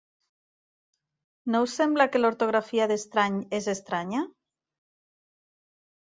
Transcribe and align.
No 1.55 1.59
us 1.65 1.73
sembla 1.81 2.07
que 2.15 2.21
l'ortografia 2.21 2.87
d'estrany 2.91 3.35
és 3.59 3.67
estranya? 3.75 4.23